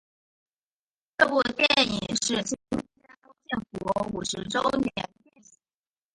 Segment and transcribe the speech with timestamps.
[1.15, 5.43] 这部电影是新加坡建国五十周年电影。